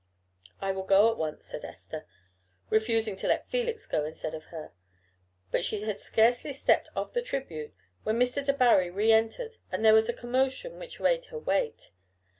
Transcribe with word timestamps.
"I 0.59 0.71
will 0.71 0.81
go 0.81 1.11
at 1.11 1.17
once," 1.17 1.45
said 1.45 1.63
Esther, 1.63 2.07
refusing 2.71 3.15
to 3.17 3.27
let 3.27 3.47
Felix 3.47 3.85
go 3.85 4.03
instead 4.03 4.33
of 4.33 4.45
her. 4.45 4.71
But 5.51 5.63
she 5.63 5.81
had 5.83 5.99
scarcely 5.99 6.53
stepped 6.53 6.89
off 6.95 7.13
the 7.13 7.21
tribune 7.21 7.73
when 8.01 8.17
Mr. 8.17 8.43
Debarry 8.43 8.89
re 8.89 9.11
entered, 9.11 9.57
and 9.71 9.85
there 9.85 9.93
was 9.93 10.09
a 10.09 10.13
commotion 10.13 10.79
which 10.79 10.99
made 10.99 11.25
her 11.25 11.37
wait. 11.37 11.91